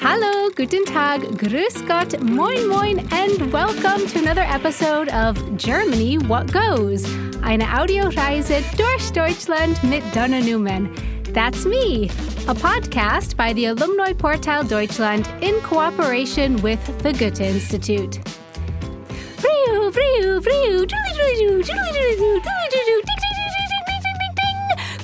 [0.00, 6.52] Hallo, guten Tag, grüß Gott, moin moin, and welcome to another episode of Germany What
[6.52, 7.04] Goes,
[7.42, 10.88] eine Audioreise durch Deutschland mit Donna Newman.
[11.34, 12.08] That's me,
[12.46, 18.20] a podcast by the Alumni Portal Deutschland in cooperation with the Goethe Institute.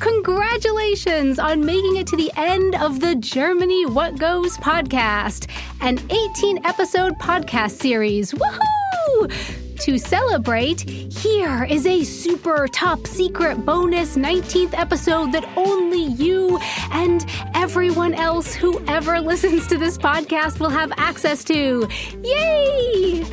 [0.04, 6.66] Congratulations on making it to the end of the Germany What Goes podcast, an 18
[6.66, 8.32] episode podcast series.
[8.32, 9.78] Woohoo!
[9.78, 16.58] To celebrate, here is a super top secret bonus 19th episode that only you
[16.92, 21.88] and everyone else who ever listens to this podcast will have access to.
[22.22, 23.24] Yay!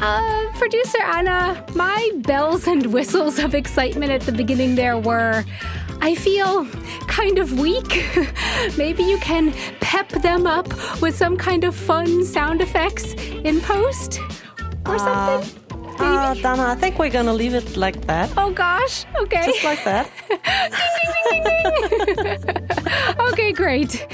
[0.00, 5.44] Uh, producer Anna, my bells and whistles of excitement at the beginning there were.
[6.00, 6.66] I feel
[7.06, 8.04] kind of weak.
[8.78, 10.68] Maybe you can pep them up
[11.00, 14.20] with some kind of fun sound effects in post
[14.86, 15.62] or something.
[15.98, 18.30] Uh, Donna, I think we're gonna leave it like that.
[18.36, 19.46] Oh gosh, okay.
[19.46, 20.10] Just like that.
[20.28, 20.42] ding,
[21.32, 23.16] ding, ding, ding, ding.
[23.32, 24.06] okay, great.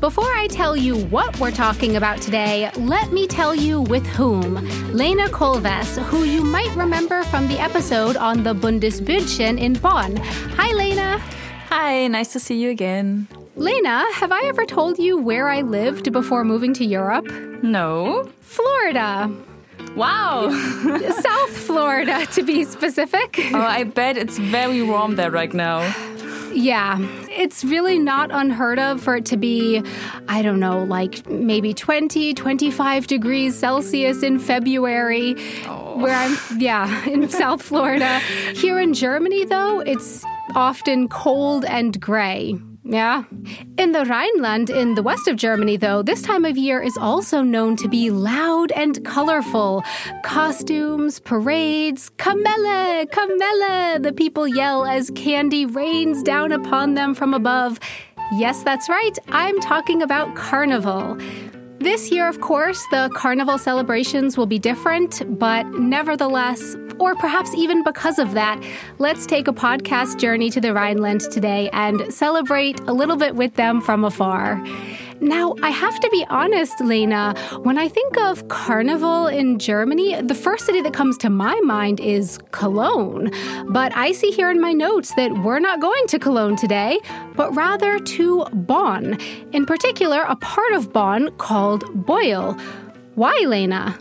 [0.00, 4.56] Before I tell you what we're talking about today, let me tell you with whom.
[4.92, 10.16] Lena Kolves, who you might remember from the episode on the Bundesbündchen in Bonn.
[10.16, 11.18] Hi, Lena.
[11.70, 13.26] Hi, nice to see you again.
[13.56, 17.26] Lena, have I ever told you where I lived before moving to Europe?
[17.62, 18.30] No.
[18.42, 19.34] Florida.
[19.96, 20.50] Wow.
[21.22, 23.38] South Florida, to be specific.
[23.54, 25.80] Oh, I bet it's very warm there right now.
[26.56, 26.96] Yeah,
[27.28, 29.82] it's really not unheard of for it to be,
[30.26, 35.98] I don't know, like maybe 20, 25 degrees Celsius in February, oh.
[35.98, 38.20] where I'm, yeah, in South Florida.
[38.54, 42.58] Here in Germany, though, it's often cold and gray.
[42.88, 43.24] Yeah.
[43.76, 47.42] In the Rhineland, in the west of Germany, though, this time of year is also
[47.42, 49.82] known to be loud and colorful.
[50.22, 57.80] Costumes, parades, Kamelle, Kamelle, the people yell as candy rains down upon them from above.
[58.34, 61.18] Yes, that's right, I'm talking about Carnival.
[61.78, 67.82] This year, of course, the carnival celebrations will be different, but nevertheless, or perhaps even
[67.82, 68.62] because of that,
[68.98, 73.54] let's take a podcast journey to the Rhineland today and celebrate a little bit with
[73.54, 74.62] them from afar.
[75.20, 80.34] Now, I have to be honest, Lena, when I think of carnival in Germany, the
[80.34, 83.30] first city that comes to my mind is Cologne.
[83.68, 87.00] But I see here in my notes that we're not going to Cologne today,
[87.34, 89.18] but rather to Bonn.
[89.52, 92.60] In particular, a part of Bonn called Beul.
[93.14, 93.98] Why, Lena?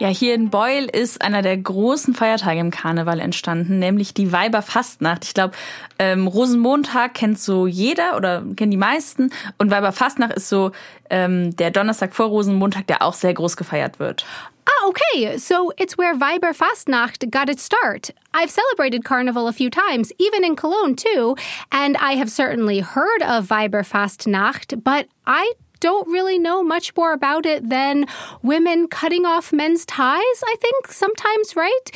[0.00, 5.24] Ja, hier in Beul ist einer der großen Feiertage im Karneval entstanden, nämlich die Weiberfastnacht.
[5.24, 5.54] Ich glaube,
[6.00, 10.72] ähm, Rosenmontag kennt so jeder oder kennen die meisten und Weiberfastnacht ist so
[11.10, 14.26] ähm, der Donnerstag vor Rosenmontag, der auch sehr groß gefeiert wird.
[14.66, 15.38] Ah, okay.
[15.38, 18.12] So it's where Weiberfastnacht got its start.
[18.32, 21.36] I've celebrated Carnival a few times, even in Cologne too,
[21.70, 25.52] and I have certainly heard of Weiberfastnacht, but I
[25.84, 28.06] don't really know much more about it than
[28.42, 31.86] women cutting off men's ties, I think, sometimes, right?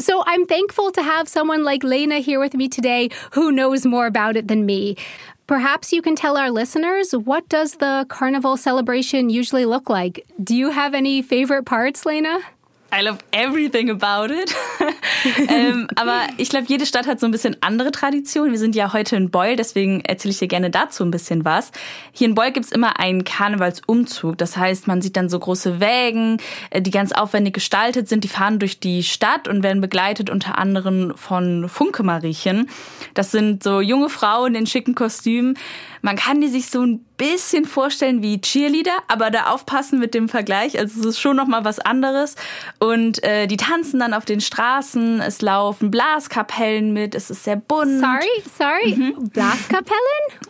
[0.00, 4.08] So I'm thankful to have someone like Lena here with me today who knows more
[4.08, 4.96] about it than me.
[5.46, 10.26] Perhaps you can tell our listeners what does the carnival celebration usually look like?
[10.42, 12.40] Do you have any favorite parts, Lena?
[12.92, 14.54] I love everything about it.
[15.48, 18.52] ähm, aber ich glaube, jede Stadt hat so ein bisschen andere Traditionen.
[18.52, 21.72] Wir sind ja heute in Beul, deswegen erzähle ich dir gerne dazu ein bisschen was.
[22.12, 24.38] Hier in Beul gibt's immer einen Karnevalsumzug.
[24.38, 26.38] Das heißt, man sieht dann so große Wägen,
[26.70, 28.22] äh, die ganz aufwendig gestaltet sind.
[28.24, 32.68] Die fahren durch die Stadt und werden begleitet unter anderem von Funke-Mariechen.
[33.14, 35.58] Das sind so junge Frauen in schicken Kostümen.
[36.06, 40.28] Man kann die sich so ein bisschen vorstellen wie Cheerleader, aber da aufpassen mit dem
[40.28, 40.78] Vergleich.
[40.78, 42.36] Also es ist schon noch mal was anderes.
[42.78, 45.20] Und äh, die tanzen dann auf den Straßen.
[45.20, 47.16] Es laufen Blaskapellen mit.
[47.16, 47.98] Es ist sehr bunt.
[47.98, 49.30] Sorry, sorry, mhm.
[49.30, 49.90] Blaskapellen?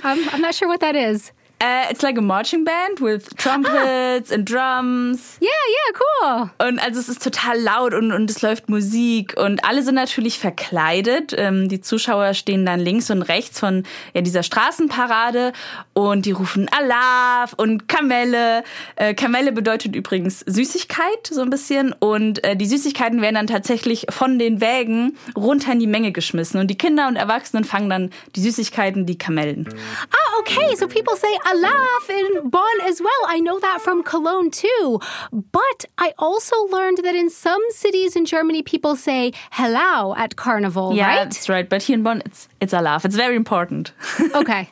[0.02, 1.32] I'm, I'm not sure what that is.
[1.66, 4.34] Uh, it's like a marching band with trumpets ah.
[4.34, 5.36] and drums.
[5.40, 6.50] Yeah, yeah, cool.
[6.58, 10.38] Und also es ist total laut und, und es läuft Musik und alle sind natürlich
[10.38, 11.34] verkleidet.
[11.36, 13.82] Ähm, die Zuschauer stehen dann links und rechts von
[14.14, 15.52] ja, dieser Straßenparade
[15.92, 18.62] und die rufen Allah und Kamelle.
[18.94, 24.06] Äh, Kamelle bedeutet übrigens Süßigkeit so ein bisschen und äh, die Süßigkeiten werden dann tatsächlich
[24.10, 28.10] von den Wägen runter in die Menge geschmissen und die Kinder und Erwachsenen fangen dann
[28.36, 29.68] die Süßigkeiten, die Kamellen.
[30.12, 33.22] Ah, okay, so people say a laugh in Bonn as well.
[33.26, 35.00] I know that from Cologne too.
[35.32, 40.94] But I also learned that in some cities in Germany, people say hello at Carnival,
[40.94, 41.24] yeah, right?
[41.24, 41.68] that's right.
[41.68, 43.04] But here in Bonn, it's, it's a laugh.
[43.04, 43.92] It's very important.
[44.34, 44.70] okay.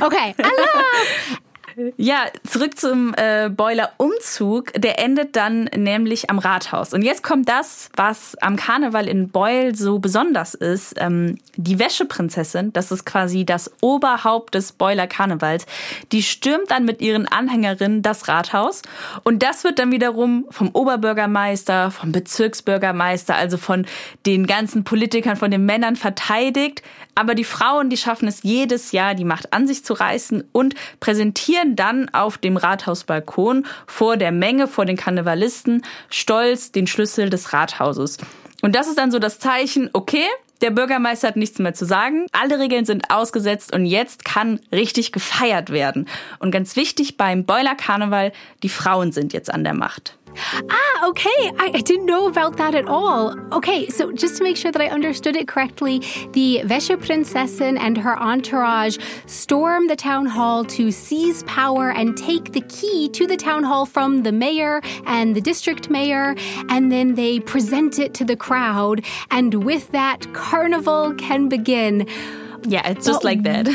[0.00, 1.41] Okay, a laugh.
[1.96, 4.72] Ja, zurück zum äh, Boiler-Umzug.
[4.74, 6.92] Der endet dann nämlich am Rathaus.
[6.92, 10.94] Und jetzt kommt das, was am Karneval in Beul so besonders ist.
[10.98, 15.66] Ähm, die Wäscheprinzessin, das ist quasi das Oberhaupt des Beuler Karnevals,
[16.12, 18.82] die stürmt dann mit ihren Anhängerinnen das Rathaus.
[19.22, 23.86] Und das wird dann wiederum vom Oberbürgermeister, vom Bezirksbürgermeister, also von
[24.26, 26.82] den ganzen Politikern, von den Männern verteidigt.
[27.14, 30.74] Aber die Frauen, die schaffen es jedes Jahr, die Macht an sich zu reißen und
[30.98, 37.52] präsentieren dann auf dem Rathausbalkon vor der Menge, vor den Karnevalisten, stolz den Schlüssel des
[37.52, 38.18] Rathauses.
[38.62, 40.26] Und das ist dann so das Zeichen, okay,
[40.62, 42.26] der Bürgermeister hat nichts mehr zu sagen.
[42.32, 46.08] Alle Regeln sind ausgesetzt und jetzt kann richtig gefeiert werden.
[46.38, 48.32] Und ganz wichtig beim Boiler Karneval,
[48.62, 50.16] die Frauen sind jetzt an der Macht.
[50.68, 51.52] Ah, okay.
[51.58, 53.36] I, I, didn't know about that at all.
[53.52, 56.00] Okay, so just to make sure that I understood it correctly,
[56.32, 62.62] the Wäscheprinzessin and her entourage storm the town hall to seize power and take the
[62.62, 66.34] key to the town hall from the mayor and the district mayor,
[66.68, 72.06] and then they present it to the crowd, and with that, carnival can begin.
[72.68, 73.66] Yeah, it's just but, like that.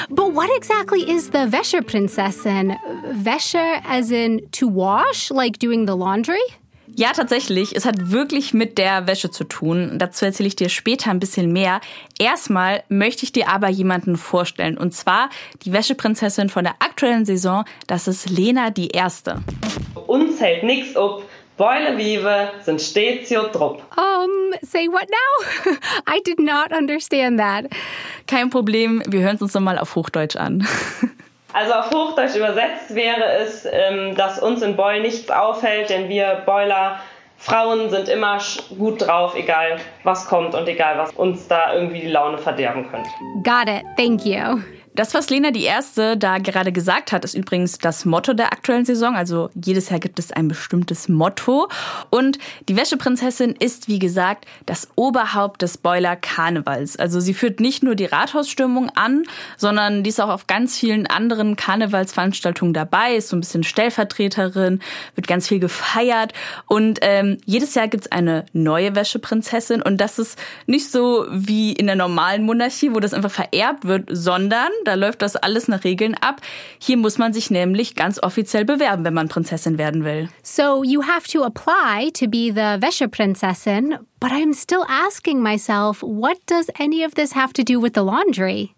[0.10, 2.76] but what exactly is the Wäscheprinzessin?
[3.22, 6.40] Wäsche as in to wash, like doing the laundry?
[6.96, 7.76] Ja, tatsächlich.
[7.76, 9.98] Es hat wirklich mit der Wäsche zu tun.
[9.98, 11.80] Dazu erzähle ich dir später ein bisschen mehr.
[12.18, 14.76] Erstmal möchte ich dir aber jemanden vorstellen.
[14.76, 15.30] Und zwar
[15.64, 17.64] die Wäscheprinzessin von der aktuellen Saison.
[17.86, 19.42] Das ist Lena die Erste.
[20.06, 21.24] Uns hält nichts ob
[21.60, 23.82] Beule Vive sind stets trupp.
[23.94, 25.74] Um, say what now?
[26.06, 27.66] I did not understand that.
[28.26, 30.66] Kein Problem, wir hören es uns nochmal auf Hochdeutsch an.
[31.52, 36.44] Also auf Hochdeutsch übersetzt wäre es, ähm, dass uns in Beul nichts auffällt, denn wir
[36.46, 37.00] Beuler
[37.38, 38.38] Frauen sind immer
[38.78, 43.10] gut drauf, egal was kommt und egal was uns da irgendwie die Laune verderben könnte.
[43.42, 43.84] Got it.
[43.96, 44.62] Thank you.
[44.96, 48.84] Das, was Lena die Erste da gerade gesagt hat, ist übrigens das Motto der aktuellen
[48.84, 49.14] Saison.
[49.14, 51.68] Also jedes Jahr gibt es ein bestimmtes Motto.
[52.10, 52.38] Und
[52.68, 56.96] die Wäscheprinzessin ist, wie gesagt, das Oberhaupt des Boiler Karnevals.
[56.96, 59.22] Also sie führt nicht nur die Rathausstimmung an,
[59.56, 64.80] sondern die ist auch auf ganz vielen anderen Karnevalsveranstaltungen dabei, ist so ein bisschen Stellvertreterin,
[65.14, 66.32] wird ganz viel gefeiert.
[66.66, 69.82] Und ähm, jedes Jahr gibt es eine neue Wäscheprinzessin.
[69.82, 70.36] Und das ist
[70.66, 75.22] nicht so wie in der normalen Monarchie, wo das einfach vererbt wird, sondern da läuft
[75.22, 76.40] das alles nach Regeln ab.
[76.80, 80.28] Hier muss man sich nämlich ganz offiziell bewerben, wenn man Prinzessin werden will.
[80.42, 86.38] So you have to apply to be the Wäscheprinzessin, but I'm still asking myself, what
[86.46, 88.74] does any of this have to do with the laundry?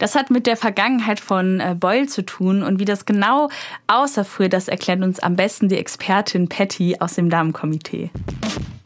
[0.00, 3.48] Das hat mit der Vergangenheit von äh, Boyle zu tun und wie das genau
[3.86, 8.10] aussah früher, das erklärt uns am besten die Expertin Patty aus dem Damenkomitee.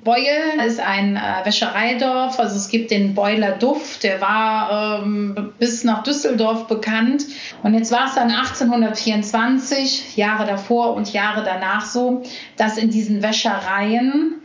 [0.08, 5.84] Beul ist ein äh, Wäschereidorf, also es gibt den Beuler Duft, der war ähm, bis
[5.84, 7.26] nach Düsseldorf bekannt.
[7.62, 12.22] Und jetzt war es dann 1824, Jahre davor und Jahre danach so,
[12.56, 14.36] dass in diesen Wäschereien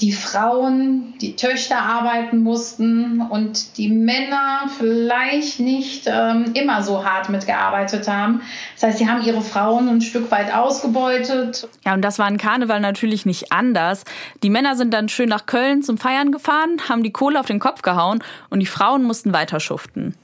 [0.00, 7.28] die Frauen, die Töchter arbeiten mussten und die Männer vielleicht nicht ähm, immer so hart
[7.28, 8.42] mitgearbeitet haben.
[8.74, 11.68] Das heißt, sie haben ihre Frauen ein Stück weit ausgebeutet.
[11.84, 14.04] Ja, und das war in Karneval natürlich nicht anders.
[14.42, 17.60] Die Männer sind dann schön nach Köln zum Feiern gefahren, haben die Kohle auf den
[17.60, 20.16] Kopf gehauen und die Frauen mussten weiter schuften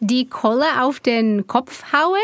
[0.00, 2.20] die Kohle auf den Kopf hauen.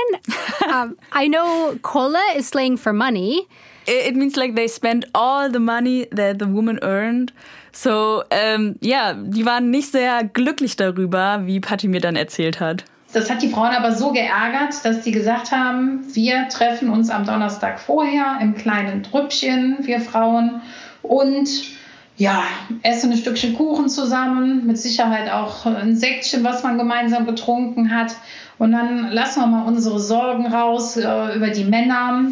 [0.66, 3.46] um, I know Kohle is slang for money.
[3.86, 7.32] it means like they spent all the money that the woman earned.
[7.72, 12.84] So, ähm, ja, die waren nicht sehr glücklich darüber, wie Patty mir dann erzählt hat.
[13.12, 17.26] Das hat die Frauen aber so geärgert, dass die gesagt haben, wir treffen uns am
[17.26, 20.62] Donnerstag vorher im kleinen Trüppchen, wir Frauen,
[21.02, 21.48] und
[22.22, 22.44] ja,
[22.84, 28.14] essen ein Stückchen Kuchen zusammen, mit Sicherheit auch ein Säckchen, was man gemeinsam getrunken hat.
[28.58, 32.30] Und dann lassen wir mal unsere Sorgen raus äh, über die Männer.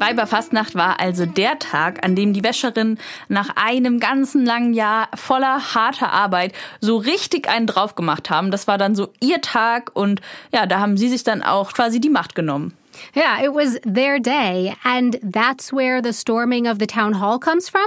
[0.00, 2.98] Weiberfastnacht war also der Tag, an dem die Wäscherin
[3.28, 8.50] nach einem ganzen langen Jahr voller harter Arbeit so richtig einen drauf gemacht haben.
[8.50, 10.20] Das war dann so ihr Tag und
[10.52, 12.74] ja, da haben sie sich dann auch quasi die Macht genommen.
[13.14, 17.68] Yeah, it was their day and that's where the storming of the town hall comes
[17.68, 17.86] from?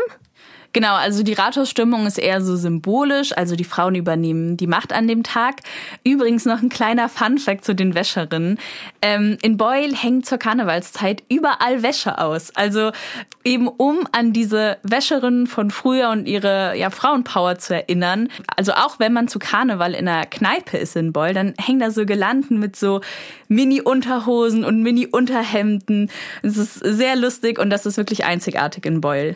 [0.72, 5.08] Genau, also die Rathausstimmung ist eher so symbolisch, also die Frauen übernehmen die Macht an
[5.08, 5.62] dem Tag.
[6.04, 8.60] Übrigens noch ein kleiner Funfact zu den Wäscherinnen.
[9.02, 12.56] Ähm, in Beul hängt zur Karnevalszeit überall Wäsche aus.
[12.56, 12.92] Also
[13.44, 18.30] eben um an diese Wäscherinnen von früher und ihre ja, Frauenpower zu erinnern.
[18.56, 21.90] Also auch wenn man zu Karneval in einer Kneipe ist in Beul, dann hängen da
[21.90, 23.02] so Gelanden mit so
[23.48, 26.12] Mini-Unterhosen und Mini-Unterhemden.
[26.44, 29.36] Es ist sehr lustig und das ist wirklich einzigartig in Beul.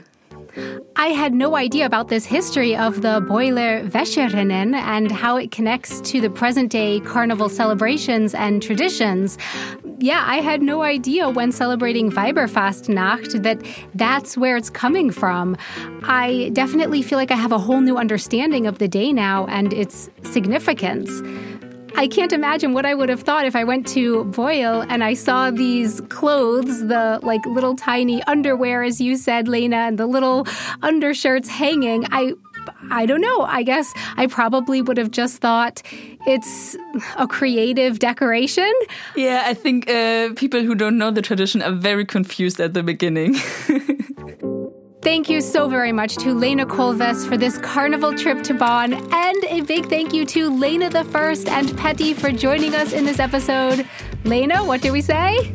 [0.95, 5.99] I had no idea about this history of the Boiler Wäscherinnen and how it connects
[6.11, 9.37] to the present day carnival celebrations and traditions.
[9.99, 13.61] Yeah, I had no idea when celebrating Weiberfastnacht that
[13.95, 15.57] that's where it's coming from.
[16.03, 19.73] I definitely feel like I have a whole new understanding of the day now and
[19.73, 21.21] its significance.
[21.95, 25.13] I can't imagine what I would have thought if I went to Boyle and I
[25.13, 30.47] saw these clothes, the like little tiny underwear, as you said, Lena, and the little
[30.81, 32.05] undershirts hanging.
[32.11, 32.33] I
[32.91, 33.41] I don't know.
[33.41, 35.81] I guess I probably would have just thought
[36.25, 36.75] it's
[37.17, 38.71] a creative decoration.
[39.15, 42.83] Yeah, I think uh, people who don't know the tradition are very confused at the
[42.83, 43.35] beginning.
[45.03, 49.43] Thank you so very much to Lena Kolves for this carnival trip to Bonn, and
[49.49, 53.19] a big thank you to Lena the First and Petty for joining us in this
[53.19, 53.85] episode.
[54.23, 55.53] Lena, what do we say?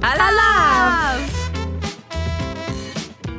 [0.00, 1.18] Alav!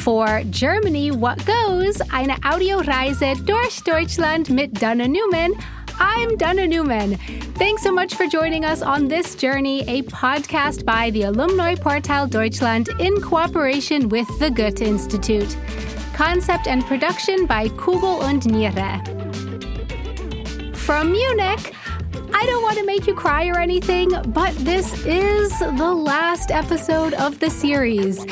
[0.04, 2.02] For Germany, what goes?
[2.12, 5.54] Eine Audioreise durch Deutschland mit Dana Newman.
[5.98, 7.16] I'm Dana Newman.
[7.56, 12.28] Thanks so much for joining us on this journey, a podcast by the Alumni Portal
[12.28, 15.56] Deutschland in cooperation with the Goethe Institute.
[16.14, 19.00] Concept and production by Kugel und Niere.
[20.76, 21.74] From Munich,
[22.34, 27.14] I don't want to make you cry or anything, but this is the last episode
[27.14, 28.26] of the series.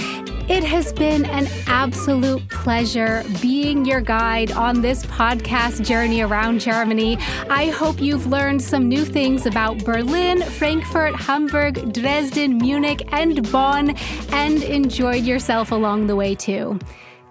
[0.50, 7.18] It has been an absolute pleasure being your guide on this podcast journey around Germany.
[7.50, 13.96] I hope you've learned some new things about Berlin, Frankfurt, Hamburg, Dresden, Munich, and Bonn,
[14.32, 16.80] and enjoyed yourself along the way too.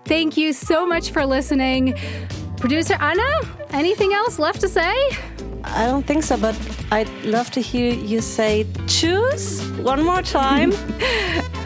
[0.07, 1.95] Thank you so much for listening.
[2.57, 3.41] Producer Anna,
[3.71, 4.95] anything else left to say?
[5.65, 6.59] I don't think so, but
[6.91, 10.73] I'd love to hear you say choose one more time.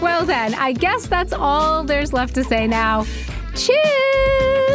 [0.00, 3.06] well, then, I guess that's all there's left to say now.
[3.54, 4.71] Cheers!